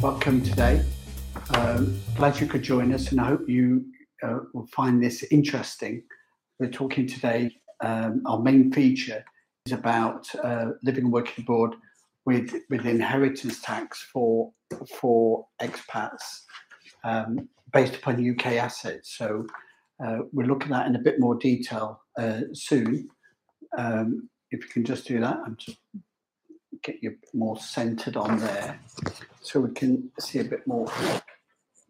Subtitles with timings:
[0.00, 0.84] welcome today.
[1.54, 3.84] Um, glad you could join us, and I hope you
[4.22, 6.04] uh, will find this interesting.
[6.60, 7.50] We're talking today,
[7.84, 9.24] um, our main feature
[9.66, 11.74] is about uh, living and working abroad
[12.26, 14.52] with, with inheritance tax for,
[15.00, 16.42] for expats
[17.02, 19.16] um, based upon UK assets.
[19.18, 19.46] So
[20.04, 23.08] uh, we're looking at that in a bit more detail uh, soon.
[23.76, 25.78] Um, if you can just do that, I'm just
[26.82, 28.80] get you more centered on there
[29.40, 30.90] so we can see a bit more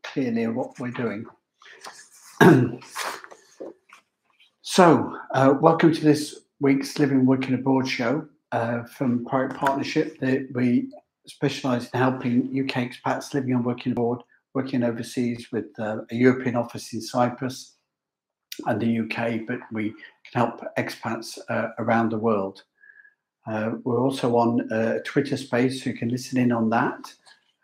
[0.02, 1.24] clearly what we're doing.
[4.62, 10.18] so, uh, welcome to this week's Living Working Abroad show uh, from Proact Partnership.
[10.20, 10.88] That we
[11.26, 14.22] specialise in helping UK expats living and working abroad,
[14.54, 17.76] working overseas with uh, a European office in Cyprus
[18.66, 22.62] and the UK, but we can help expats uh, around the world.
[23.50, 27.12] Uh, we're also on uh, Twitter Space, so you can listen in on that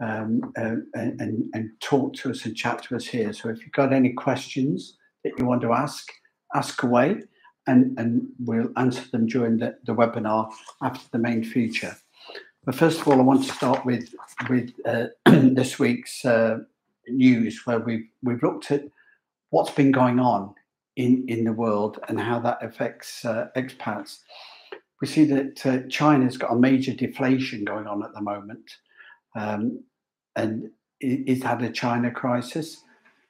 [0.00, 3.32] um, uh, and, and talk to us and chat to us here.
[3.32, 6.10] So if you've got any questions that you want to ask,
[6.54, 7.22] ask away,
[7.66, 10.50] and, and we'll answer them during the, the webinar
[10.82, 11.96] after the main feature.
[12.64, 14.14] But first of all, I want to start with
[14.48, 16.60] with uh, this week's uh,
[17.08, 18.84] news, where we've we've looked at
[19.50, 20.54] what's been going on
[20.96, 24.20] in in the world and how that affects uh, expats.
[25.04, 28.64] We see that uh, China's got a major deflation going on at the moment,
[29.36, 29.84] um,
[30.34, 32.80] and it's had a China crisis.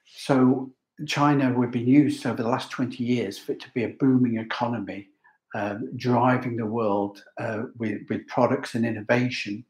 [0.06, 0.70] So
[1.04, 4.38] China, we've been used over the last 20 years for it to be a booming
[4.38, 5.08] economy,
[5.56, 9.64] um, driving the world uh, with, with products and innovation.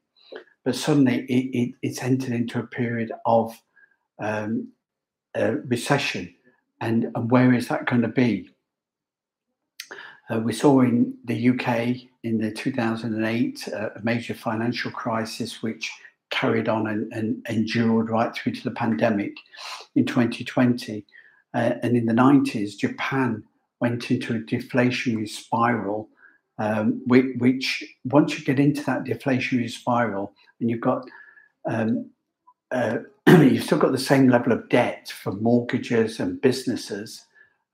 [0.63, 3.59] But suddenly it, it, it's entered into a period of
[4.19, 4.73] um,
[5.35, 6.35] recession
[6.83, 8.54] and, and where is that going to be?
[10.31, 15.91] Uh, we saw in the UK in the 2008 uh, a major financial crisis, which
[16.31, 19.35] carried on and, and, endured right through to the pandemic
[19.95, 21.05] in 2020.
[21.53, 23.45] Uh, and in the 90s, Japan
[23.81, 26.09] went into a deflationary spiral,
[26.59, 31.07] um, which, which, once you get into that deflationary spiral and you've got
[31.67, 32.11] um,
[32.71, 37.25] uh, you've still got the same level of debt for mortgages and businesses,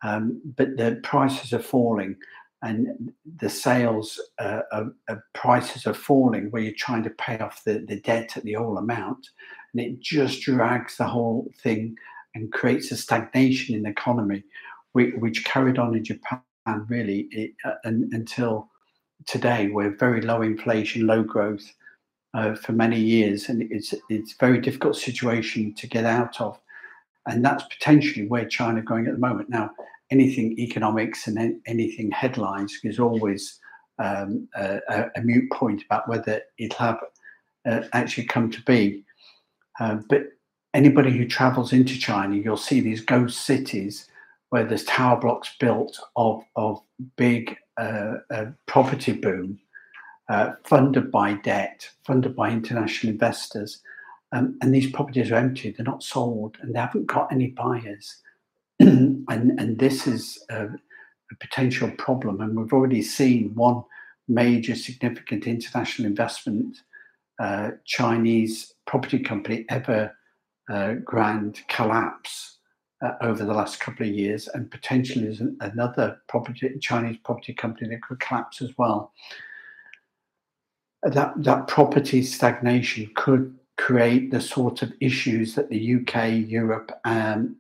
[0.02, 2.16] um, but the prices are falling
[2.62, 7.64] and the sales uh, of, of prices are falling where you're trying to pay off
[7.64, 9.26] the, the debt at the whole amount.
[9.72, 11.96] And it just drags the whole thing
[12.34, 14.44] and creates a stagnation in the economy,
[14.92, 16.42] which, which carried on in Japan
[16.88, 18.68] really it, uh, until
[19.26, 21.64] today, where very low inflation, low growth,
[22.34, 26.60] uh, for many years, and it's it's very difficult situation to get out of,
[27.26, 29.48] and that's potentially where China going at the moment.
[29.48, 29.70] Now,
[30.10, 33.60] anything economics and anything headlines is always
[33.98, 34.80] um, a,
[35.16, 36.98] a, mute point about whether it'll have
[37.66, 39.04] uh, actually come to be.
[39.78, 40.22] Uh, but
[40.74, 44.08] anybody who travels into China, you'll see these ghost cities
[44.48, 46.80] where there's tower blocks built of of
[47.16, 49.58] big uh, uh property boom
[50.30, 53.82] uh, funded by debt, funded by international investors.
[54.32, 58.22] Um, and these properties are empty, they're not sold, and they haven't got any buyers.
[59.28, 62.40] and, and this is a, a potential problem.
[62.40, 63.84] And we've already seen one
[64.28, 66.78] major significant international investment,
[67.38, 70.12] uh, Chinese property company, Ever
[70.70, 72.58] uh, Grand, collapse
[73.04, 77.90] uh, over the last couple of years, and potentially is another property Chinese property company
[77.90, 79.12] that could collapse as well
[81.02, 87.56] that that property stagnation could create the sort of issues that the UK, Europe, um,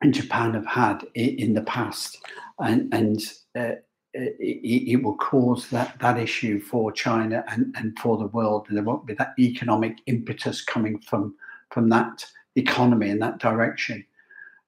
[0.00, 2.18] and Japan have had in, the past,
[2.60, 3.20] and and
[3.56, 3.76] uh,
[4.14, 8.76] it, it, will cause that that issue for China and, and for the world, and
[8.76, 11.34] there won't be that economic impetus coming from
[11.70, 12.24] from that
[12.56, 14.04] economy in that direction.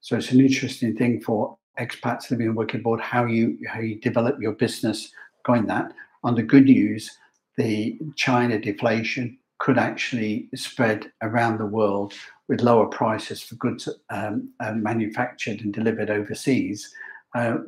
[0.01, 4.01] So it's an interesting thing for expats living and working abroad how you how you
[4.01, 5.13] develop your business
[5.45, 5.93] going that.
[6.23, 7.11] On the good news,
[7.57, 12.15] the China deflation could actually spread around the world
[12.51, 16.93] with lower prices for goods um, uh, manufactured and delivered overseas,
[17.37, 17.59] uh,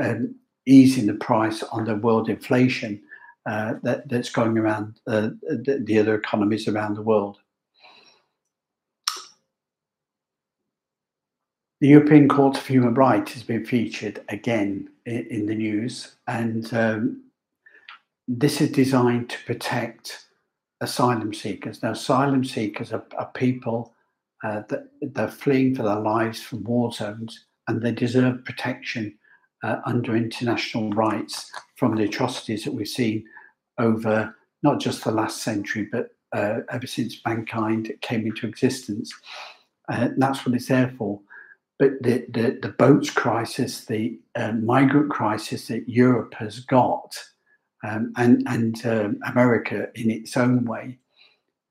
[0.00, 0.34] um,
[0.64, 3.02] easing the price on the world inflation
[3.44, 7.36] uh, that, that's going around uh, the, the, other economies around the world.
[11.82, 16.72] The European Court of Human Rights has been featured again in, in the news, and
[16.72, 17.24] um,
[18.26, 20.24] this is designed to protect
[20.80, 21.82] asylum seekers.
[21.82, 23.93] Now, asylum seekers are, are people
[24.44, 29.18] uh, that they're fleeing for their lives from war zones, and they deserve protection
[29.62, 33.24] uh, under international rights from the atrocities that we've seen
[33.78, 39.12] over not just the last century, but uh, ever since mankind came into existence.
[39.88, 41.20] Uh, that's what it's there for.
[41.78, 47.16] But the, the, the boats crisis, the uh, migrant crisis that Europe has got,
[47.82, 50.98] um, and, and um, America in its own way,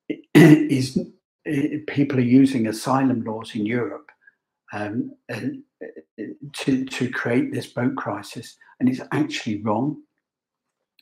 [0.33, 0.99] is
[1.45, 4.09] it, people are using asylum laws in Europe
[4.71, 5.13] um,
[6.53, 8.57] to, to create this boat crisis.
[8.79, 10.01] And it's actually wrong.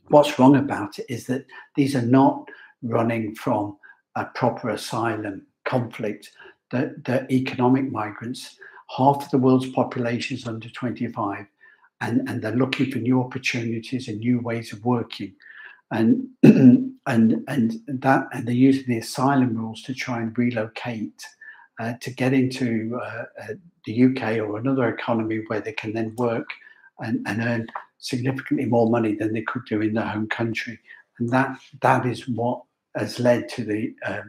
[0.08, 1.46] What's wrong about it is that
[1.76, 2.50] these are not
[2.82, 3.78] running from
[4.16, 6.32] a proper asylum conflict.
[6.72, 8.58] The, the economic migrants,
[8.96, 11.46] half of the world's population is under 25,
[12.02, 15.34] and, and they're looking for new opportunities and new ways of working.
[15.92, 16.28] And
[17.06, 21.26] and and that and they're using the asylum rules to try and relocate
[21.80, 23.54] uh, to get into uh, uh,
[23.86, 26.48] the UK or another economy where they can then work
[27.00, 27.68] and, and earn
[27.98, 30.80] significantly more money than they could do in their home country.
[31.18, 32.62] And that that is what
[32.96, 34.22] has led to the uh,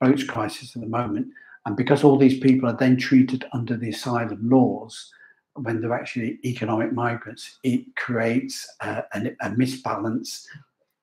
[0.00, 1.28] boats crisis at the moment.
[1.66, 5.12] And because all these people are then treated under the asylum laws
[5.54, 10.46] when they're actually economic migrants, it creates a, a misbalance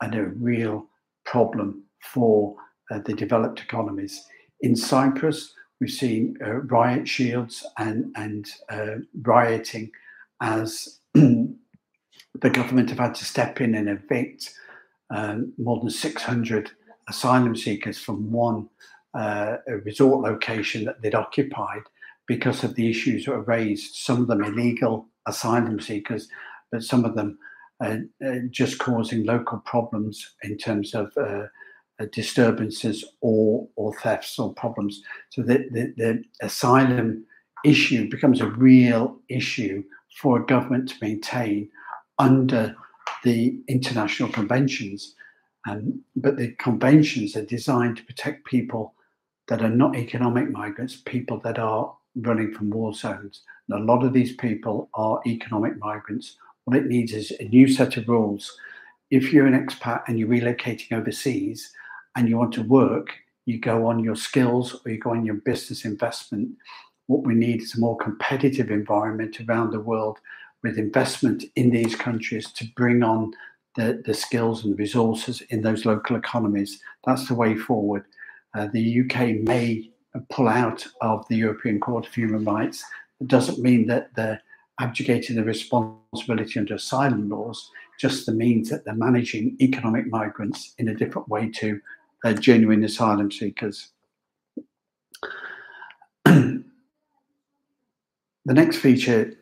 [0.02, 0.88] and a real
[1.26, 1.84] problem
[2.14, 2.56] for
[2.90, 4.26] uh, the developed economies.
[4.62, 9.92] In Cyprus, we've seen uh, riot shields and, and uh, rioting
[10.42, 11.56] as the
[12.42, 14.54] government have had to step in and evict
[15.10, 16.72] um, more than 600
[17.08, 18.70] asylum seekers from one
[19.14, 21.82] uh, resort location that they'd occupied
[22.28, 23.96] because of the issues that were raised.
[23.96, 26.30] Some of them illegal asylum seekers,
[26.72, 27.38] but some of them
[27.84, 31.48] uh, uh, just causing local problems in terms of uh,
[32.12, 35.02] disturbances or or thefts or problems.
[35.30, 37.26] So the, the, the asylum
[37.64, 39.84] issue becomes a real issue
[40.18, 41.70] for a government to maintain
[42.20, 42.76] under
[43.24, 45.16] the international conventions.
[45.68, 48.96] Um, but the conventions are designed to protect people
[49.48, 53.42] that are not economic migrants, people that are running from war zones.
[53.70, 56.38] And a lot of these people are economic migrants.
[56.66, 58.58] What it needs is a new set of rules.
[59.10, 61.72] If you're an expat and you're relocating overseas
[62.16, 63.10] and you want to work,
[63.46, 66.50] you go on your skills or you go on your business investment.
[67.08, 70.20] What we need is a more competitive environment around the world
[70.64, 73.34] with investment in these countries to bring on
[73.76, 76.80] the, the skills and resources in those local economies.
[77.06, 78.06] That's the way forward.
[78.54, 79.90] Uh, the UK may
[80.30, 82.84] pull out of the European Court of Human Rights.
[83.20, 84.42] It doesn't mean that they're
[84.80, 87.70] abdicating the responsibility under asylum laws,
[88.00, 91.80] just the means that they're managing economic migrants in a different way to
[92.26, 93.90] uh, genuine asylum seekers.
[96.26, 96.64] the
[98.46, 99.34] next feature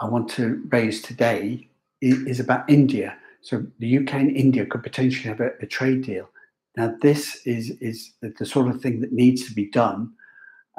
[0.00, 1.68] I want to raise today
[2.00, 3.16] is about India.
[3.40, 6.28] So the UK and India could potentially have a, a trade deal.
[6.76, 10.12] Now, this is is the sort of thing that needs to be done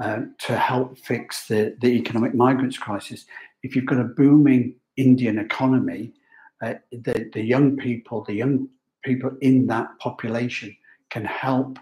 [0.01, 3.25] uh, to help fix the, the economic migrants crisis.
[3.63, 6.13] If you've got a booming Indian economy,
[6.61, 8.69] uh, the, the young people, the young
[9.03, 10.75] people in that population
[11.09, 11.79] can help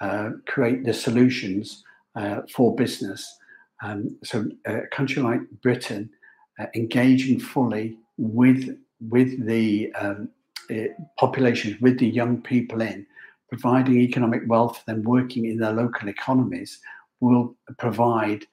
[0.00, 1.84] uh, create the solutions
[2.16, 3.38] uh, for business.
[3.82, 6.10] Um, so a country like Britain
[6.58, 8.78] uh, engaging fully with
[9.10, 10.28] with the um,
[10.70, 10.84] uh,
[11.18, 13.06] populations, with the young people in,
[13.48, 16.80] providing economic wealth them working in their local economies
[17.20, 18.46] will provide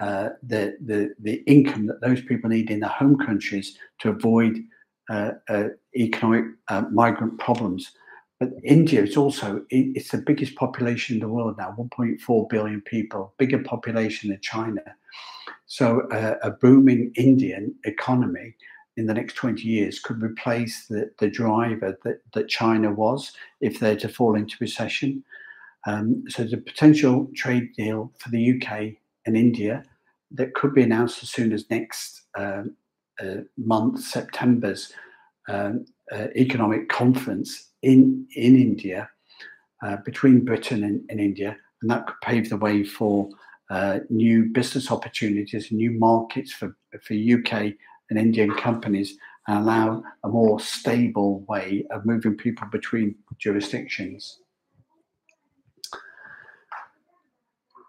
[0.00, 4.62] uh, the, the, the income that those people need in their home countries to avoid
[5.08, 7.92] uh, uh, economic uh, migrant problems.
[8.38, 13.32] But India is also it's the biggest population in the world now, 1.4 billion people,
[13.38, 14.82] bigger population than China.
[15.64, 18.54] So uh, a booming Indian economy
[18.96, 23.78] in the next 20 years could replace the, the driver that, that China was if
[23.78, 25.24] they're to fall into recession.
[25.86, 29.82] Um, so the potential trade deal for the UK and India
[30.32, 32.62] that could be announced as soon as next uh,
[33.20, 34.92] uh, month, September's
[35.48, 39.08] um, uh, economic conference in in India
[39.82, 43.28] uh, between Britain and, and India, and that could pave the way for
[43.70, 47.74] uh, new business opportunities, new markets for, for UK
[48.10, 49.16] and Indian companies,
[49.48, 54.40] and allow a more stable way of moving people between jurisdictions.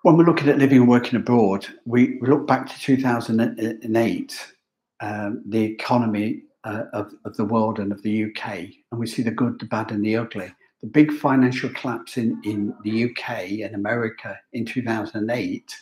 [0.08, 4.54] When we're looking at living and working abroad, we, we look back to 2008,
[5.02, 8.48] um, the economy uh, of, of the world and of the UK,
[8.90, 10.50] and we see the good, the bad, and the ugly
[10.80, 15.76] the big financial collapse in, in the UK and America in 2008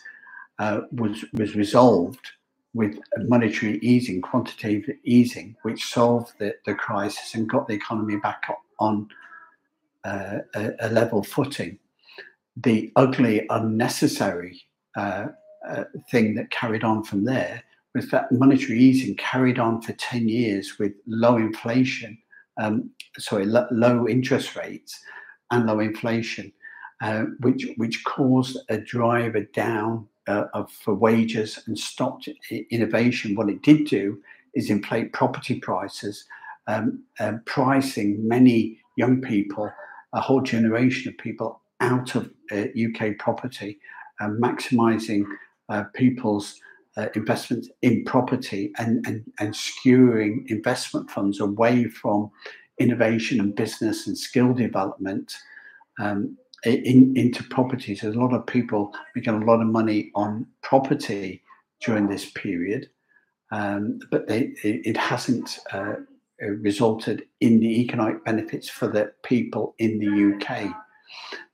[0.58, 2.32] uh, was, was resolved
[2.74, 8.41] with monetary easing, quantitative easing, which solved the, the crisis and got the economy back
[8.79, 9.08] on
[10.03, 11.77] uh, a, a, level footing.
[12.57, 14.62] The ugly, unnecessary
[14.95, 15.27] uh,
[15.67, 20.27] uh, thing that carried on from there was that monetary easing carried on for 10
[20.27, 22.17] years with low inflation,
[22.59, 25.00] um, sorry, lo- low interest rates
[25.51, 26.51] and low inflation,
[27.01, 32.29] uh, which, which caused a driver down uh, of, for wages and stopped
[32.71, 33.35] innovation.
[33.35, 34.21] What it did do
[34.53, 36.25] is inflate property prices,
[36.67, 37.03] um,
[37.45, 39.71] pricing many young people,
[40.13, 43.79] a whole generation of people out of uh, UK property,
[44.20, 45.25] uh, maximising
[45.70, 46.60] uh, people's
[46.98, 52.32] uh, investments in property and, and, and skewing investment funds away from
[52.79, 55.36] innovation and business and skill development
[56.00, 58.01] um, in, into properties.
[58.01, 61.41] There's a lot of people making a lot of money on property
[61.84, 62.89] during this period,
[63.51, 65.96] um, but they, it, it hasn't uh,
[66.41, 70.74] resulted in the economic benefits for the people in the UK.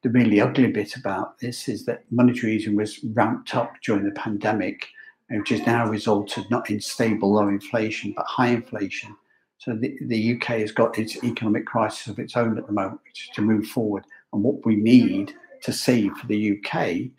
[0.02, 4.12] The really ugly bit about this is that monetary easing was ramped up during the
[4.12, 4.88] pandemic,
[5.30, 9.16] which has now resulted not in stable low inflation but high inflation.
[9.58, 13.02] So the, the UK has got its economic crisis of its own at the moment,
[13.06, 14.06] which is to move forward.
[14.34, 17.12] And what we need to see for the UK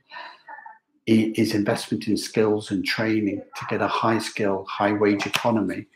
[1.07, 5.87] is investment in skills and training to get a high skill, high wage economy,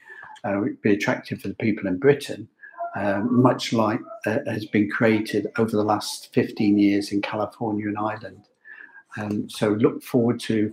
[0.44, 2.48] uh, be attractive for the people in Britain,
[2.96, 7.98] uh, much like uh, has been created over the last 15 years in California and
[7.98, 8.48] Ireland.
[9.18, 10.72] Um, so look forward to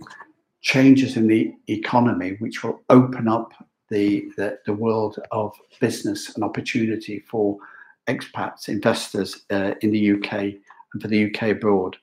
[0.62, 3.52] changes in the economy, which will open up
[3.90, 7.58] the, the, the world of business and opportunity for
[8.08, 11.98] expats, investors uh, in the UK and for the UK abroad.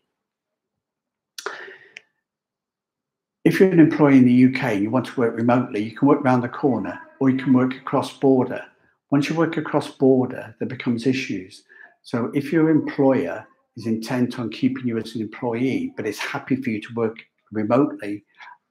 [3.44, 6.08] If you're an employee in the UK and you want to work remotely, you can
[6.08, 8.64] work around the corner or you can work across border.
[9.12, 11.64] Once you work across border, there becomes issues.
[12.02, 16.56] So if your employer is intent on keeping you as an employee, but is happy
[16.56, 17.18] for you to work
[17.52, 18.24] remotely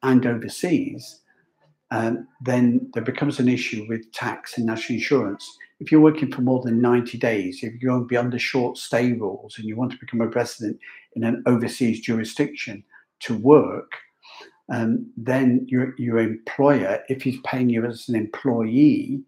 [0.02, 1.20] and overseas,
[1.90, 5.47] um, then there becomes an issue with tax and national insurance.
[5.78, 8.78] If you're working for more than 90 days, if you're going to be under short
[8.78, 10.78] stay rules and you want to become a resident
[11.16, 12.85] in an overseas jurisdiction
[13.20, 13.92] to work,
[14.73, 19.25] um, then your, your employer, if he's paying you as an employee,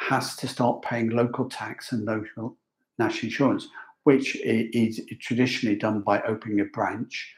[0.00, 2.56] has to start paying local tax and local
[2.98, 3.68] national insurance,
[4.04, 7.34] which is traditionally done by opening a branch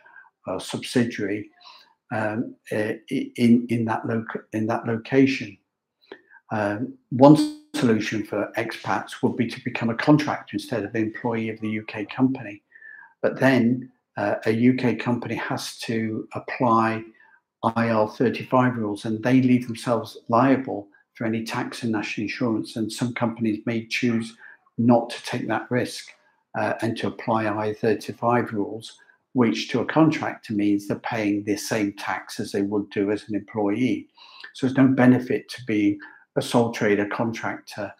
[0.59, 1.51] subsidiary
[2.13, 5.57] um, in in that loc- in that location.
[6.51, 7.37] Um, one
[7.75, 11.81] solution for expats would be to become a contractor instead of an employee of the
[11.81, 12.63] UK company,
[13.23, 17.03] but then uh, a UK company has to apply
[17.65, 20.89] IR35 rules, and they leave themselves liable
[21.23, 22.75] for any tax and national insurance.
[22.75, 24.37] And some companies may choose
[24.77, 26.09] not to take that risk
[26.59, 28.99] uh, and to apply I-35 rules
[29.35, 33.27] which to a contractor means they're paying the same tax as they would do as
[33.29, 34.07] an employee.
[34.53, 35.99] So there's no benefit to being
[36.37, 37.95] a sole trader contractor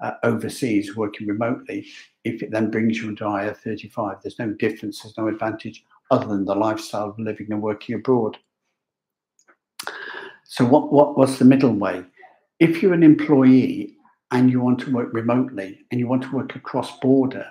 [0.00, 1.86] uh, overseas working remotely
[2.24, 4.22] if it then brings you into IR35.
[4.22, 8.38] There's no difference, there's no advantage other than the lifestyle of living and working abroad.
[10.44, 12.02] So what, what what's the middle way?
[12.60, 13.94] If you're an employee
[14.30, 17.46] and you want to work remotely and you want to work across border,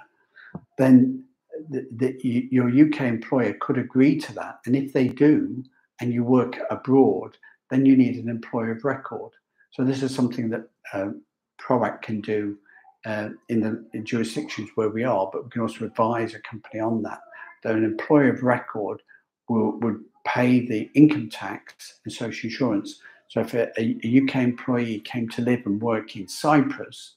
[0.78, 1.24] then
[1.70, 4.60] that your UK employer could agree to that.
[4.66, 5.64] And if they do,
[6.00, 7.38] and you work abroad,
[7.70, 9.32] then you need an employer of record.
[9.72, 11.10] So this is something that uh,
[11.58, 12.58] PROACT can do
[13.06, 16.80] uh, in the in jurisdictions where we are, but we can also advise a company
[16.80, 17.20] on that.
[17.64, 19.02] That an employer of record
[19.50, 23.00] will, would pay the income tax and social insurance.
[23.30, 27.16] So if a, a UK employee came to live and work in Cyprus,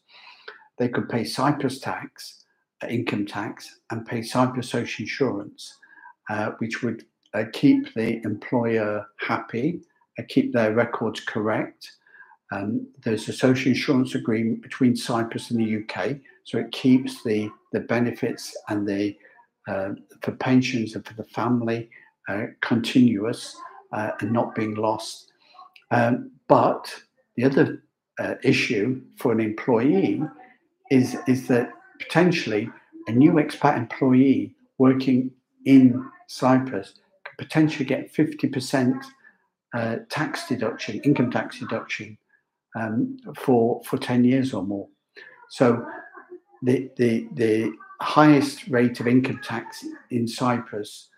[0.79, 2.40] they could pay Cyprus tax
[2.88, 5.76] income tax and pay Cyprus social insurance,
[6.29, 9.81] uh, which would uh, keep the employer happy,
[10.19, 11.93] uh, keep their records correct.
[12.52, 17.49] Um, there's a social insurance agreement between Cyprus and the UK, so it keeps the,
[17.73, 19.17] the benefits and the
[19.69, 19.90] uh,
[20.23, 21.88] for pensions and for the family
[22.29, 23.57] uh, continuous
[23.93, 25.30] uh, and not being lost.
[25.91, 26.95] Um, but
[27.37, 27.83] the other
[28.43, 30.23] issue for an employee
[30.91, 32.69] is, is that potentially
[33.07, 35.31] a new expat employee working
[35.65, 36.95] in Cyprus
[37.25, 39.03] could potentially get 50%
[39.75, 42.19] uh, tax deduction, income tax deduction
[42.77, 44.89] um, for, for 10 years or more.
[45.49, 45.85] So
[46.63, 51.09] the, the, the highest rate of income tax in Cyprus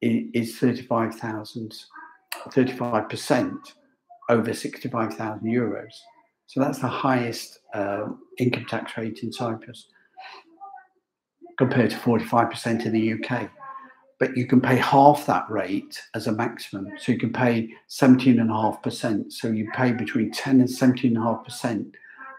[0.00, 1.74] is, is 35,000,
[2.48, 3.56] 35%
[4.28, 5.92] over 65,000 euros.
[6.46, 8.08] So that's the highest uh,
[8.38, 9.86] income tax rate in Cyprus
[11.58, 13.50] compared to 45% in the UK.
[14.20, 16.86] but you can pay half that rate as a maximum.
[16.98, 19.32] So you can pay 17.5%.
[19.32, 21.94] So you pay between 10 and 17.5%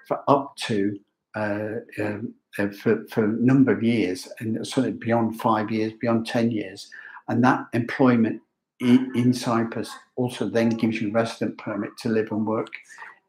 [0.08, 1.00] for up to
[1.36, 6.28] uh, um, uh, for, for a number of years and certainly beyond five years, beyond
[6.28, 6.90] 10 years.
[7.30, 8.42] And that employment
[8.82, 12.72] in, Cyprus also then gives you resident permit to live and work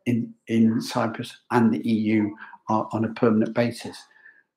[0.07, 2.31] in, in Cyprus and the EU
[2.69, 3.97] on a permanent basis.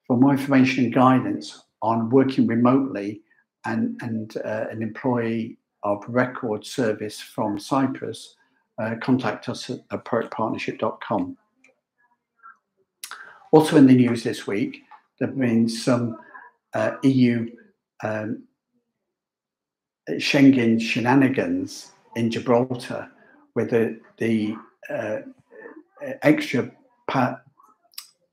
[0.08, 3.22] For more information and guidance on working remotely
[3.66, 8.36] and, and uh, an employee of record service from Cyprus,
[8.82, 11.38] uh, contact us at proactpartnership.com.
[13.52, 14.84] Also in the news this week,
[15.20, 16.18] there have been some
[16.74, 17.50] uh, EU
[18.04, 18.44] um,
[20.12, 23.09] Schengen shenanigans in Gibraltar,
[23.53, 24.55] where the, the
[24.89, 25.17] uh,
[26.21, 26.71] extra
[27.07, 27.39] pa-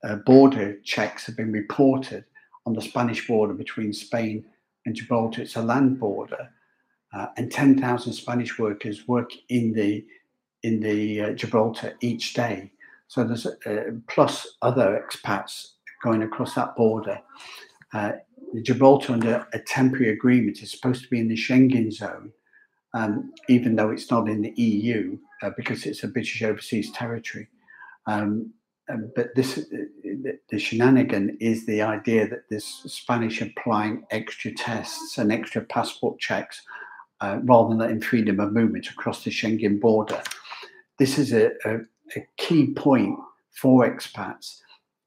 [0.04, 2.24] uh, border checks have been reported
[2.66, 4.44] on the Spanish border between Spain
[4.84, 5.42] and Gibraltar.
[5.42, 6.50] It's a land border,
[7.12, 10.04] uh, and 10,000 Spanish workers work in the
[10.62, 12.70] in the uh, Gibraltar each day.
[13.08, 15.72] So there's uh, plus other expats
[16.04, 17.20] going across that border.
[18.54, 22.32] Uh, Gibraltar, under a temporary agreement, is supposed to be in the Schengen zone,
[22.94, 27.48] um, even though it's not in the EU uh, because it's a British overseas territory.
[28.06, 28.52] Um,
[29.14, 35.32] but this, the, the shenanigan is the idea that this Spanish applying extra tests and
[35.32, 36.62] extra passport checks
[37.20, 40.20] uh, rather than letting freedom of movement across the Schengen border.
[40.98, 41.78] This is a, a,
[42.16, 43.16] a key point
[43.52, 44.58] for expats.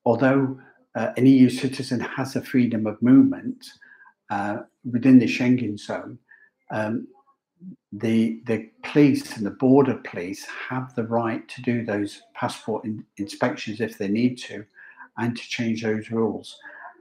[0.06, 0.60] Although
[0.96, 3.66] uh, an EU citizen has a freedom of movement
[4.30, 4.58] uh,
[4.90, 6.18] within the Schengen zone,
[6.72, 7.08] um,
[7.92, 13.06] the the police and the border police have the right to do those passport in,
[13.18, 14.66] inspections if they need to,
[15.18, 16.58] and to change those rules.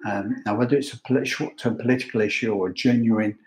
[0.07, 3.39] Um, now, whether it's a short-term political issue or a genuine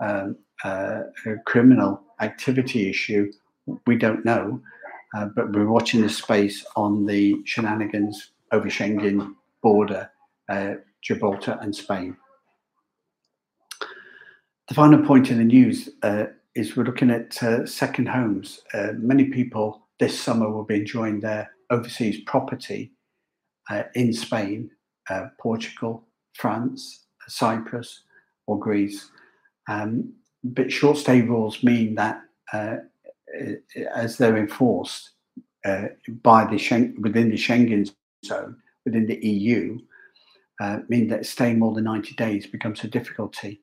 [0.00, 3.30] um, uh, a criminal activity issue,
[3.86, 4.60] we don't know.
[5.14, 9.34] Uh, but we're watching the space on the shenanigans over Schengen
[9.66, 10.08] border,
[10.48, 12.16] uh, Gibraltar and Spain.
[14.68, 18.60] The final point in the news uh, is we're looking at uh, second homes.
[18.72, 22.92] Uh, many people this summer will be enjoying their overseas property
[23.96, 24.70] in Spain,
[25.40, 28.04] Portugal, France, Cyprus,
[28.46, 29.10] or Greece.
[29.68, 30.12] Um,
[30.44, 32.20] but short stay rules mean that
[33.96, 35.10] as they're enforced
[35.64, 35.86] uh,
[36.22, 37.90] by the Schengen, within the Schengen
[38.24, 39.78] zone, within the EU,
[40.60, 43.60] uh, mean that staying more than 90 days becomes a difficulty.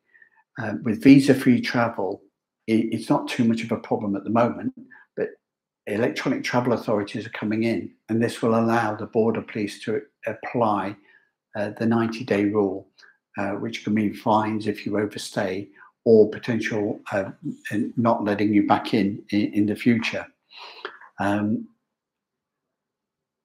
[0.61, 2.21] Uh, with visa-free travel,
[2.67, 4.71] it, it's not too much of a problem at the moment,
[5.17, 5.29] but
[5.87, 10.95] electronic travel authorities are coming in, and this will allow the border police to apply
[11.55, 12.87] uh, the 90-day rule,
[13.39, 15.67] uh, which can mean fines if you overstay
[16.05, 17.31] or potential uh,
[17.95, 20.25] not letting you back in in, in the future.
[21.19, 21.67] Um,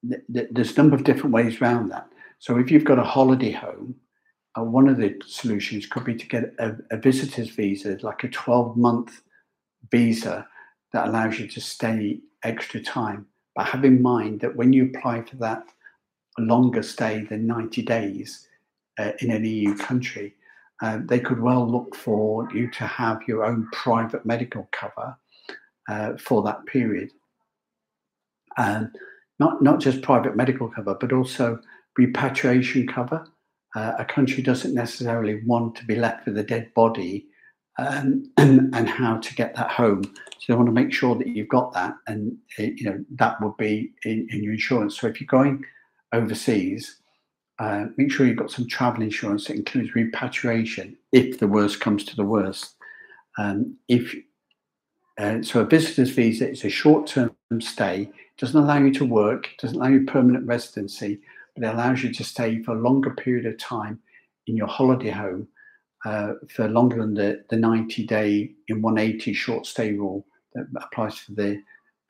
[0.06, 2.08] th- th- there's a number of different ways around that.
[2.38, 3.96] So if you've got a holiday home,
[4.58, 8.28] uh, one of the solutions could be to get a, a visitor's visa, like a
[8.28, 9.22] 12 month
[9.90, 10.46] visa
[10.92, 13.26] that allows you to stay extra time.
[13.54, 15.64] But have in mind that when you apply for that
[16.38, 18.46] longer stay than 90 days
[18.98, 20.34] uh, in an EU country,
[20.80, 25.16] uh, they could well look for you to have your own private medical cover
[25.88, 27.11] uh, for that period.
[28.56, 28.90] And
[29.38, 31.61] not, not just private medical cover, but also
[31.96, 33.27] repatriation cover.
[33.77, 37.27] Uh, a country doesn't necessarily want to be left with a dead body
[37.79, 40.03] um, and, and how to get that home.
[40.05, 43.40] So they want to make sure that you've got that, and uh, you know that
[43.40, 44.98] would be in, in your insurance.
[44.98, 45.64] So if you're going
[46.12, 47.01] overseas,
[47.59, 52.05] uh, make sure you've got some travel insurance that includes repatriation if the worst comes
[52.05, 52.74] to the worst.
[53.37, 54.14] Um, if
[55.18, 58.11] uh, so, a visitor's visa is a short-term stay.
[58.38, 59.51] Doesn't allow you to work.
[59.61, 61.20] Doesn't allow you permanent residency,
[61.55, 63.98] but it allows you to stay for a longer period of time
[64.46, 65.48] in your holiday home
[66.05, 70.24] uh, for longer than the, the 90-day in 180 short stay rule
[70.55, 71.61] that applies for the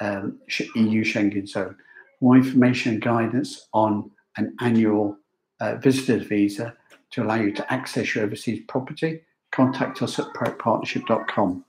[0.00, 0.38] um,
[0.76, 1.76] EU Schengen zone.
[2.20, 5.16] More information and guidance on an annual
[5.60, 6.76] uh, visa
[7.10, 11.64] to allow you to access your overseas property, contact us at proactpartnership.com.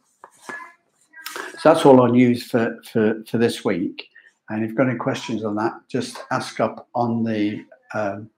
[1.60, 4.10] So that's all our news for, for, for this week.
[4.50, 8.30] And if you've got any questions on that, just ask up on the um,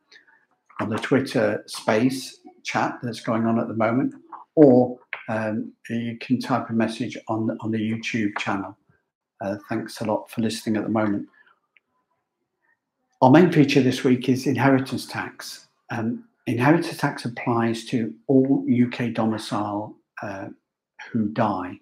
[0.80, 4.14] on the Twitter space chat that's going on at the moment,
[4.56, 4.98] or
[5.30, 8.78] um, you can type a message on on the YouTube channel.
[9.40, 11.28] Uh, thanks a lot for listening at the moment.
[13.22, 15.68] Our main feature this week is inheritance tax.
[15.90, 20.48] Um, inheritance tax applies to all UK domicile uh,
[21.12, 21.80] who die,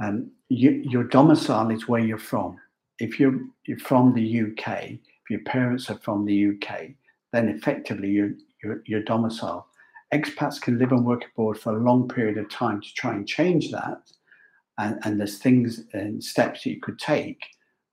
[0.00, 2.58] um, you, your domicile is where you're from.
[2.98, 3.40] If you're,
[3.80, 6.90] from the UK, if your parents are from the UK,
[7.32, 9.66] then effectively you're, you're, you're domicile.
[10.12, 13.26] Expats can live and work abroad for a long period of time to try and
[13.26, 14.02] change that.
[14.78, 17.40] And, and there's things and steps that you could take.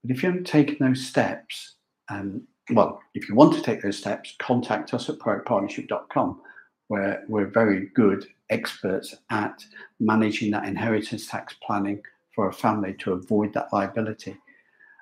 [0.04, 1.76] But if you haven't taken those steps,
[2.10, 6.42] um, well, if you want to take those steps, contact us at proactpartnership.com,
[6.88, 9.64] where we're very good experts at
[10.00, 12.02] managing that inheritance tax planning
[12.36, 14.38] for a family to avoid that liability.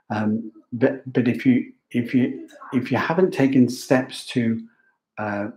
[0.10, 4.62] Um, but but if you if you if you haven't taken steps to
[5.18, 5.48] uh,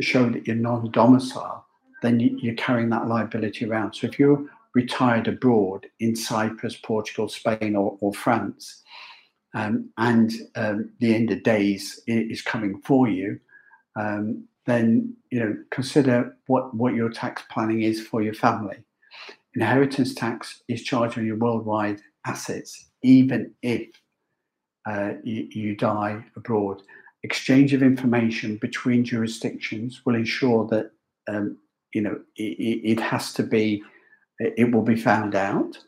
[0.00, 1.64] show that you're non-domicile,
[2.02, 3.94] then you, are carrying that liability around.
[3.94, 8.82] So if you're retired abroad in Cyprus, Portugal, Spain, or, or France,
[9.54, 13.40] um, and um, the end of days is coming for you,
[13.98, 18.76] um, then you know consider what what your tax planning is for your family.
[19.54, 23.88] Inheritance tax is charged on your worldwide assets, even if
[24.86, 26.82] uh, you, you die abroad.
[27.22, 30.90] Exchange of information between jurisdictions will ensure that
[31.28, 31.58] um,
[31.92, 33.82] you know it, it, has to be
[34.38, 35.78] it will be found out.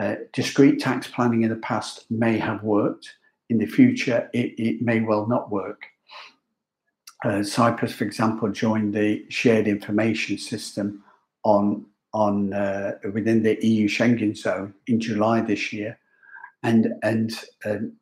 [0.00, 3.14] Uh, discrete tax planning in the past may have worked.
[3.50, 5.82] In the future, it, it may well not work.
[7.24, 11.04] Uh, Cyprus, for example, joined the shared information system
[11.44, 15.98] on on uh, within the EU Schengen zone in July this year,
[16.62, 17.32] and and
[17.64, 17.92] um,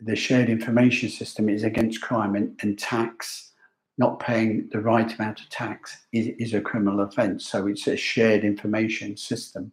[0.00, 3.52] the shared information system is against crime and, and tax.
[3.98, 7.46] Not paying the right amount of tax is, is a criminal offence.
[7.46, 9.72] So it's a shared information system.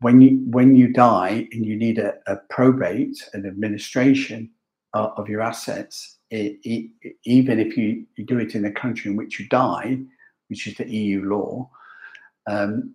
[0.00, 4.50] When you when you die and you need a, a probate, an administration
[4.94, 9.10] uh, of your assets, it, it, even if you, you do it in the country
[9.10, 9.98] in which you die,
[10.48, 11.70] which is the EU law,
[12.46, 12.94] um,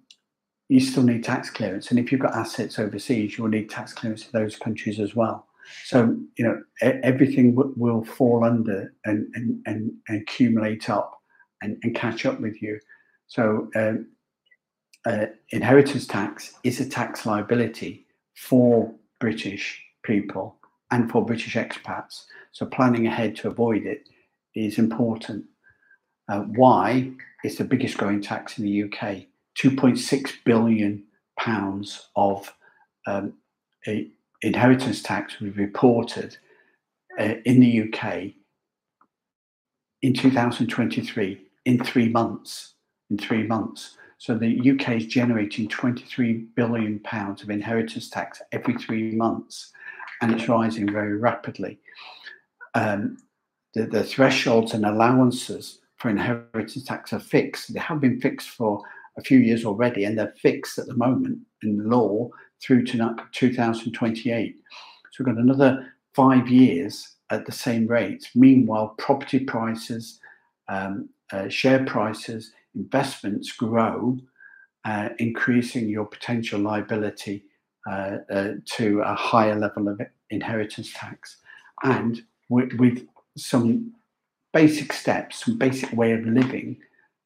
[0.71, 1.89] you still need tax clearance.
[1.89, 5.45] And if you've got assets overseas, you'll need tax clearance in those countries as well.
[5.84, 11.12] So, you know, everything w- will fall under and, and, and, and accumulate up
[11.62, 12.79] and, and, catch up with you.
[13.27, 14.07] So, um,
[15.05, 18.05] uh, inheritance tax is a tax liability
[18.38, 20.55] for British people
[20.89, 22.23] and for British expats.
[22.53, 24.07] So planning ahead to avoid it
[24.55, 25.43] is important.
[26.29, 27.12] Uh, why?
[27.43, 29.25] It's the biggest growing tax in the UK.
[29.62, 31.04] 2.6 billion
[31.38, 32.52] pounds of
[33.06, 33.34] um,
[34.41, 36.38] inheritance tax was reported
[37.19, 38.32] uh, in the UK
[40.02, 42.74] in 2023 in three months.
[43.12, 43.97] In three months.
[44.17, 49.71] So the UK is generating 23 billion pounds of inheritance tax every three months
[50.21, 51.80] and it's rising very rapidly.
[52.74, 53.17] Um,
[53.74, 57.74] the, the, thresholds and allowances for inheritance tax are fixed.
[57.74, 58.84] They have been fixed for
[59.17, 62.30] a few years already, and they're fixed at the moment in law
[62.62, 64.56] through to 2028.
[65.12, 68.30] So we've got another five years at the same rate.
[68.36, 70.19] Meanwhile, property prices,
[70.67, 74.17] um, uh, share prices, investments grow,
[74.86, 77.43] uh, increasing your potential liability
[77.89, 81.38] uh, uh, to a higher level of inheritance tax.
[81.84, 83.93] And with, with, some
[84.52, 86.78] basic steps, some basic way of living,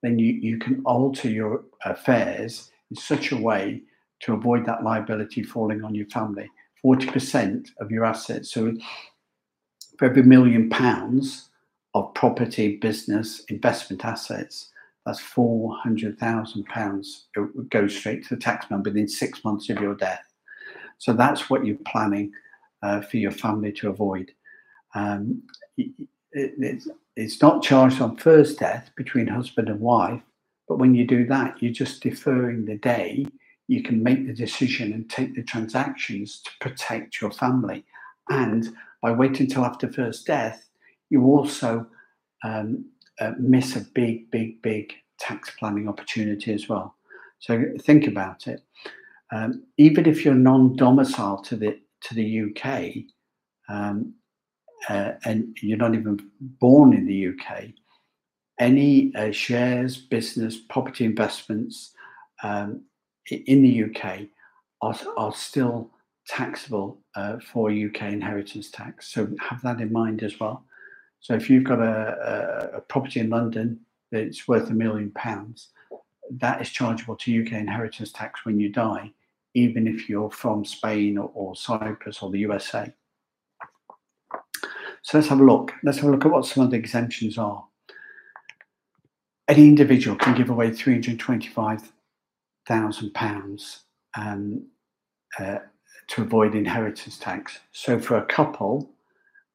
[0.05, 3.81] then you, you can alter your affairs in such a way
[4.21, 6.49] to avoid that liability falling on your family.
[6.83, 8.51] 40% of your assets.
[8.51, 8.73] So
[9.97, 11.49] for every million pounds
[11.93, 14.71] of property, business, investment assets,
[15.05, 17.05] that's £400,000.
[17.35, 20.23] It goes straight to the tax man within six months of your death.
[20.97, 22.31] So that's what you're planning
[22.81, 24.31] uh, for your family to avoid.
[24.93, 25.43] Um,
[25.77, 25.91] it,
[27.15, 30.21] it's, not charged on first death between husband and wife,
[30.67, 33.25] but when you do that, you're just deferring the day.
[33.67, 37.85] You can make the decision and take the transactions to protect your family.
[38.29, 40.67] And by waiting until after first death,
[41.09, 41.85] you also
[42.43, 42.85] um,
[43.19, 46.95] uh, miss a big, big, big tax planning opportunity as well.
[47.39, 48.63] So think about it
[49.31, 52.91] um, even if you're non-domicile to the to the UK,
[53.67, 54.13] um,
[54.89, 57.69] uh, and you're not even born in the UK,
[58.59, 61.91] any uh, shares, business, property investments
[62.43, 62.81] um,
[63.29, 64.27] in the UK
[64.81, 65.91] are, are still
[66.27, 69.13] taxable uh, for UK inheritance tax.
[69.13, 70.65] So have that in mind as well.
[71.19, 73.79] So if you've got a, a, a property in London
[74.11, 75.69] that's worth a million pounds,
[76.31, 79.11] that is chargeable to UK inheritance tax when you die,
[79.53, 82.91] even if you're from Spain or, or Cyprus or the USA.
[85.05, 85.71] So let's have a look.
[85.83, 87.63] Let's have a look at what some of the exemptions are.
[89.47, 91.91] Any individual can give away 325
[92.65, 93.81] thousand pounds
[94.17, 94.65] um,
[95.39, 95.59] uh,
[96.07, 97.59] to avoid inheritance tax.
[97.71, 98.89] So for a couple,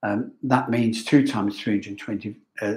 [0.04, 2.76] um, that means two times three hundred twenty uh.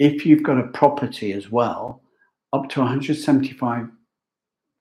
[0.00, 2.02] If you've got a property as well,
[2.52, 3.88] up to one hundred seventy-five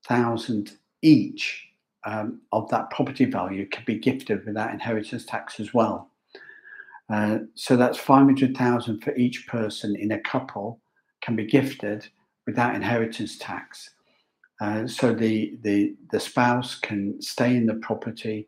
[0.07, 0.71] thousand
[1.03, 1.66] each
[2.07, 6.09] um, of that property value can be gifted without inheritance tax as well.
[7.09, 10.79] Uh, so that's 500,000 for each person in a couple
[11.21, 12.07] can be gifted
[12.45, 13.91] without inheritance tax.
[14.61, 18.47] Uh, so the, the, the spouse can stay in the property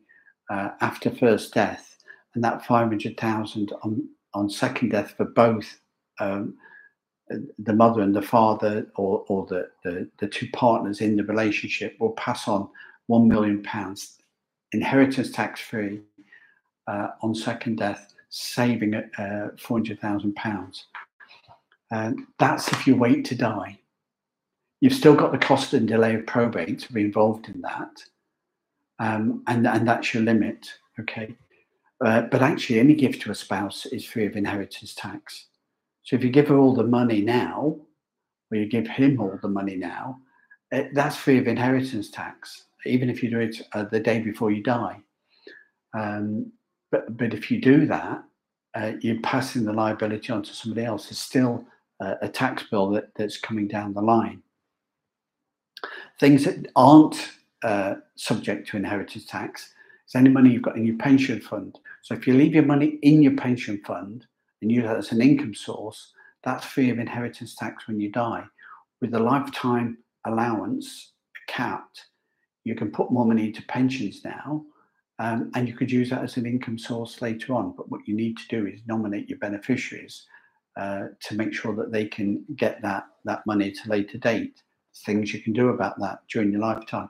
[0.50, 1.98] uh, after first death,
[2.34, 5.80] and that 500,000 on, on second death for both
[6.20, 6.56] um,
[7.60, 11.96] the mother and the father or, or the, the, the two partners in the relationship
[12.00, 12.70] will pass on
[13.10, 14.20] 1 million pounds
[14.72, 16.02] inheritance tax free
[16.88, 20.86] uh, on second death saving uh, 400,000 pounds.
[21.90, 23.80] And that's if you wait to die.
[24.80, 27.90] You've still got the cost and delay of probate to be involved in that.
[29.00, 30.68] Um, and, and that's your limit,
[31.00, 31.36] okay?
[32.06, 35.48] Uh, but actually, any gift to a spouse is free of inheritance tax.
[36.04, 37.76] So if you give her all the money now,
[38.52, 40.20] or you give him all the money now,
[40.72, 44.20] it, uh, that's free of inheritance tax, even if you do it uh, the day
[44.20, 45.00] before you die.
[45.98, 46.52] Um,
[46.92, 48.24] but but if you do that,
[48.76, 51.10] uh, you're passing the liability on to somebody else.
[51.12, 51.66] It's still
[52.00, 54.42] uh, a tax bill that, that's coming down the line.
[56.20, 57.32] Things that aren't
[57.64, 59.74] uh, subject to inheritance tax
[60.08, 61.78] is any money you've got in your pension fund.
[62.02, 64.26] So if you leave your money in your pension fund
[64.62, 66.14] and use that as an income source,
[66.44, 68.44] that's free of inheritance tax when you die.
[69.02, 71.14] With the lifetime allowance
[71.48, 72.06] capped,
[72.64, 74.64] you can put more money into pensions now
[75.20, 77.74] um, and you could use that as an income source later on.
[77.76, 80.26] But what you need to do is nominate your beneficiaries
[80.78, 84.62] uh, to make sure that they can get that, that money to later date.
[85.06, 87.10] Things you can do about that during your lifetime.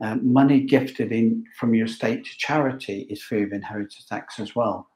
[0.00, 4.56] Um, money gifted in from your estate to charity is free of inheritance tax as
[4.56, 4.88] well.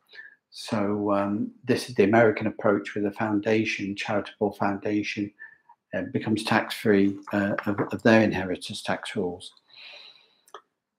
[0.50, 5.30] So um, this is the American approach with a foundation, charitable foundation,
[5.94, 9.52] uh, becomes tax free uh, of, of, their inheritance tax rules.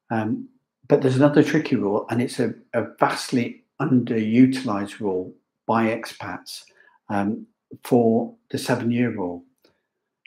[0.10, 0.50] Um,
[0.88, 5.34] but there's another tricky rule, and it's a, a vastly underutilized rule
[5.68, 6.64] by expats
[7.10, 7.46] um,
[7.84, 9.44] for the seven year rule.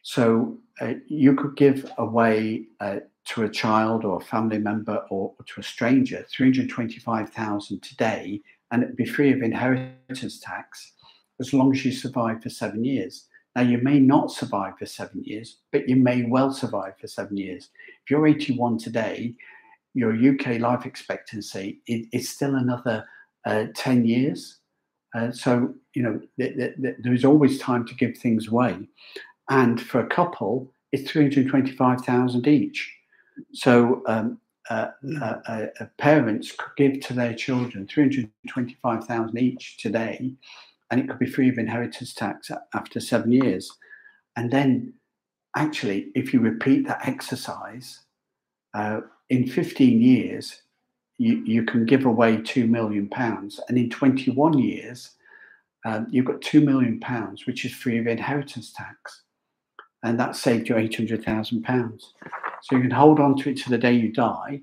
[0.02, 5.34] So uh, you could give away uh, to a child or a family member or,
[5.38, 8.40] or to a stranger 325,000 today
[8.70, 10.92] and it'd be free of inheritance tax
[11.38, 13.26] as long as you survive for seven years.
[13.54, 17.36] Now, you may not survive for seven years, but you may well survive for seven
[17.36, 17.68] years.
[18.02, 19.34] If you're 81 today,
[19.94, 23.05] your UK life expectancy is, still another
[23.44, 24.59] uh, 10 years.
[25.14, 28.78] Uh, so, you know, th- th- th- there's always time to give things away.
[29.50, 32.92] And for a couple, it's 325,000 each.
[33.52, 34.38] So, um,
[34.70, 35.66] uh,
[35.98, 40.35] parents could give to their children 325,000 each today,
[40.90, 43.70] and it could be free of inheritance tax after seven years.
[44.37, 44.94] And then,
[45.57, 48.00] actually, if you repeat that exercise,
[48.74, 49.00] uh,
[49.32, 50.60] in 15 years,
[51.16, 53.08] you, you can give away £2 million.
[53.16, 55.12] And in 21 years,
[55.86, 57.00] um, you've got £2 million,
[57.46, 59.22] which is free of inheritance tax.
[60.02, 62.02] And that saved you £800,000.
[62.62, 64.60] So you can hold on to it to the day you die,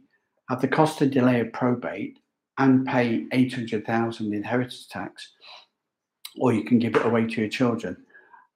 [0.50, 2.20] have the cost of delay of probate,
[2.60, 5.32] and pay 800,000 inheritance tax,
[6.38, 7.98] or you can give it away to your children.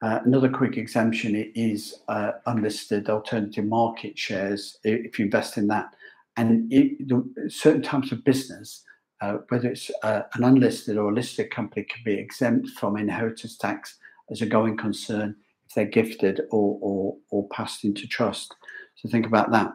[0.03, 5.95] Uh, another quick exemption is uh, unlisted alternative market shares if you invest in that
[6.37, 8.83] and it, the, certain types of business,
[9.21, 13.57] uh, whether it's uh, an unlisted or a listed company, can be exempt from inheritance
[13.57, 13.97] tax
[14.31, 15.35] as a going concern
[15.67, 18.55] if they're gifted or, or, or passed into trust.
[18.95, 19.71] So think about that.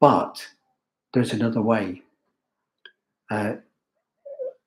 [0.00, 0.46] But
[1.12, 2.02] there's another way.
[3.30, 3.54] Uh,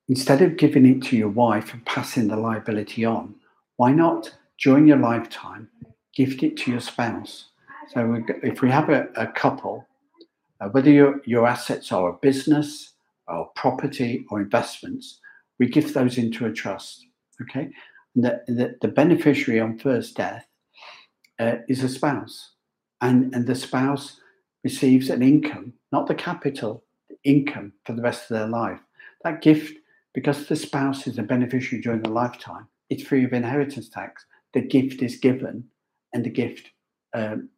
[0.08, 3.36] instead of giving it to your wife and passing the liability on,
[3.78, 5.69] why not during your lifetime
[6.15, 7.45] gift it to your spouse?
[7.93, 9.88] So if we have a, a couple
[10.67, 12.93] whether your, your assets are a business
[13.28, 15.19] or property or investments,
[15.60, 17.06] we give those into a trust.
[17.41, 17.69] Okay.
[18.15, 20.45] And the, the, the beneficiary on first death
[21.39, 22.52] uh, is a spouse.
[23.02, 24.19] And, and the spouse
[24.63, 28.80] receives an income, not the capital, the income for the rest of their life.
[29.24, 29.78] That gift,
[30.13, 34.26] because the spouse is a beneficiary during the lifetime, it's free of inheritance tax.
[34.54, 35.65] The gift is given,
[36.13, 36.72] and the gift
[37.13, 37.50] um,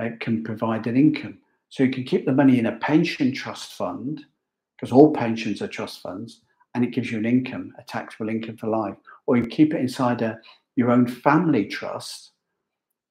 [0.00, 1.38] uh, can provide an income.
[1.68, 4.24] So you can keep the money in a pension trust fund,
[4.76, 6.40] because all pensions are trust funds,
[6.74, 8.96] and it gives you an income, a taxable income for life.
[9.26, 10.38] Or you keep it inside a,
[10.76, 12.30] your own family trust,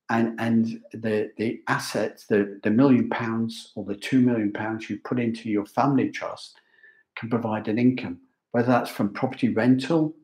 [0.09, 4.99] and and the the assets, the the million pounds or the two million pounds you
[5.03, 6.55] put into your family trust
[7.17, 8.19] can provide an income,
[8.51, 10.15] whether that's from property rental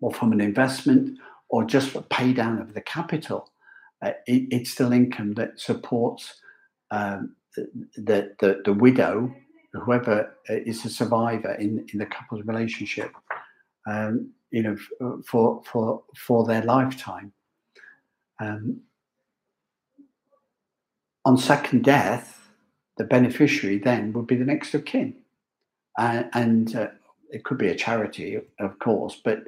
[0.00, 3.52] or from an investment or just for pay down of the capital.
[4.02, 6.40] Uh, it, it's still income that supports
[6.90, 7.35] um,
[7.96, 9.34] the, the the widow,
[9.72, 13.12] whoever is a survivor in in the couple's relationship.
[13.86, 17.32] Um, you know, for for for their lifetime.
[18.40, 18.82] Um,
[21.24, 22.48] on second death,
[22.96, 25.16] the beneficiary then would be the next of kin.
[25.98, 26.88] Uh, and uh,
[27.30, 29.44] it could be a charity, of course, but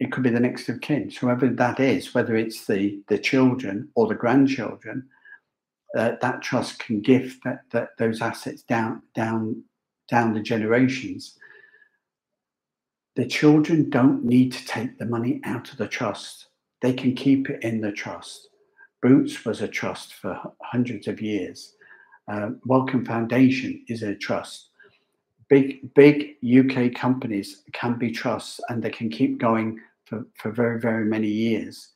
[0.00, 1.10] it could be the next of kin.
[1.10, 5.08] So whoever that is, whether it's the, the children or the grandchildren,
[5.96, 9.62] uh, that trust can gift that, that those assets down down
[10.10, 11.36] down the generations.
[13.16, 16.48] The children don't need to take the money out of the trust.
[16.82, 18.48] They can keep it in the trust.
[19.02, 21.74] Boots was a trust for hundreds of years.
[22.30, 24.70] Uh, Wellcome Foundation is a trust.
[25.48, 30.80] Big, big UK companies can be trusts and they can keep going for, for very,
[30.80, 31.90] very many years.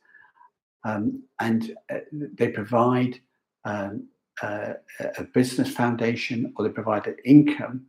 [0.85, 3.19] Um, and uh, they provide
[3.65, 4.07] um,
[4.41, 7.85] uh, a business foundation or they provide an income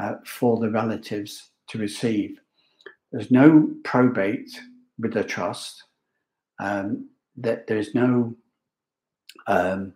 [0.00, 2.38] uh, for the relatives to receive.
[3.12, 4.60] There's no probate
[4.98, 5.82] with the trust.
[6.58, 8.34] Um, that there's no
[9.46, 9.92] um,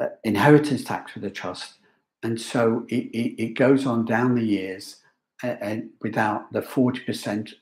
[0.00, 1.74] uh, inheritance tax with the trust.
[2.22, 4.96] And so it, it, it goes on down the years
[5.42, 7.52] uh, and without the 40%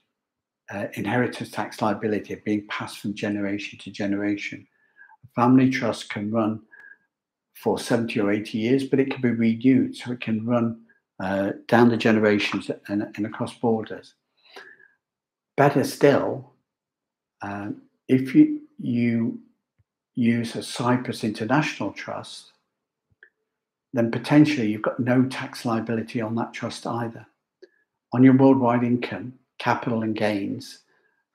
[0.72, 4.66] uh, inheritance tax liability being passed from generation to generation.
[5.34, 6.60] Family trust can run
[7.54, 9.96] for 70 or 80 years, but it can be renewed.
[9.96, 10.82] So it can run
[11.18, 14.14] uh, down the generations and, and, across borders.
[15.56, 16.52] Better still,
[17.40, 19.40] um, if you, you
[20.14, 22.52] use a Cyprus International Trust,
[23.94, 27.26] then potentially you've got no tax liability on that trust either.
[28.12, 30.80] On your worldwide income, capital and gains,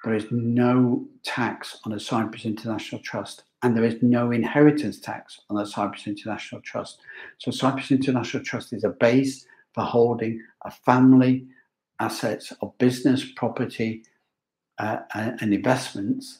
[0.03, 5.39] there is no tax on a Cyprus International Trust, and there is no inheritance tax
[5.49, 6.99] on a Cyprus International Trust.
[7.37, 11.45] So, Cyprus International Trust is a base for holding a family
[11.99, 14.03] assets of business, property,
[14.79, 16.39] uh, and investments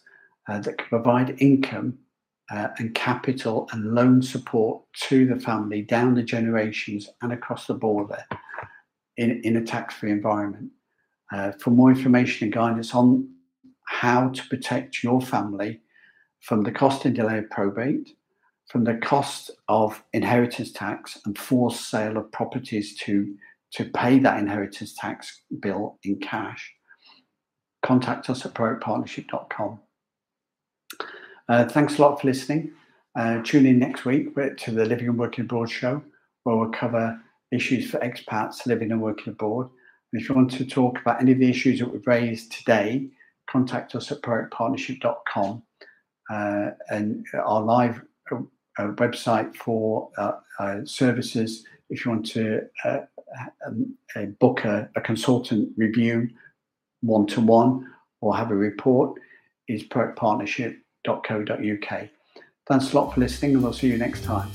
[0.49, 1.97] uh, that can provide income
[2.51, 7.73] uh, and capital and loan support to the family down the generations and across the
[7.73, 8.25] border
[9.17, 10.71] in, in a tax free environment.
[11.31, 13.29] Uh, for more information and guidance on
[13.85, 15.79] how to protect your family
[16.41, 18.15] from the cost and delay of probate,
[18.67, 23.35] from the cost of inheritance tax and forced sale of properties to,
[23.71, 26.73] to pay that inheritance tax bill in cash,
[27.83, 29.79] contact us at proactpartnership.com.
[31.49, 32.71] Uh, thanks a lot for listening.
[33.15, 36.01] Uh, tune in next week to the Living and Working Abroad show,
[36.43, 37.19] where we'll cover
[37.51, 39.69] issues for expats living and working abroad.
[40.11, 43.09] And if you want to talk about any of the issues that we've raised today,
[43.49, 45.63] contact us at proactpartnership.com.
[46.31, 48.37] Uh, and our live uh,
[48.77, 52.61] website for uh, services, if you want to
[53.65, 53.97] um,
[54.39, 56.29] book a, a consultant review
[57.01, 57.87] one to one
[58.21, 59.19] or have a report,
[59.67, 62.09] is Proact Partnership www.ecom.co.uk.
[62.67, 64.49] Thanks a lot for listening, and we'll see you next time.